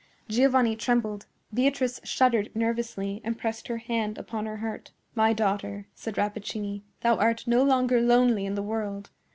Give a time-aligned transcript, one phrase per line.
[0.27, 1.27] Giovanni trembled.
[1.53, 4.89] Beatrice shuddered nervously, and pressed her hand upon her heart.
[5.13, 9.11] "My daughter," said Rappaccini, "thou art no longer lonely in the world.